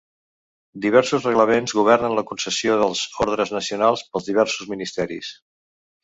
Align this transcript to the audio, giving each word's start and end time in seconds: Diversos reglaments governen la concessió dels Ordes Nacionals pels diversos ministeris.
Diversos 0.83 1.25
reglaments 1.27 1.75
governen 1.79 2.15
la 2.19 2.23
concessió 2.31 2.77
dels 2.83 3.03
Ordes 3.25 3.51
Nacionals 3.57 4.03
pels 4.15 4.31
diversos 4.31 4.71
ministeris. 4.73 5.31